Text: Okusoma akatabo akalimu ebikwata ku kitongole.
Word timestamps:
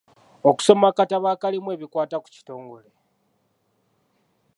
Okusoma 0.49 0.85
akatabo 0.91 1.27
akalimu 1.33 1.69
ebikwata 1.75 2.17
ku 2.23 2.27
kitongole. 2.35 2.89